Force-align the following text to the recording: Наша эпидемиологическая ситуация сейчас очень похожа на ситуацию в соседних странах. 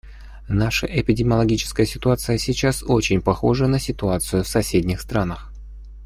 Наша 0.49 0.87
эпидемиологическая 0.87 1.85
ситуация 1.85 2.39
сейчас 2.39 2.81
очень 2.81 3.21
похожа 3.21 3.67
на 3.67 3.77
ситуацию 3.77 4.43
в 4.43 4.47
соседних 4.47 4.99
странах. 4.99 5.53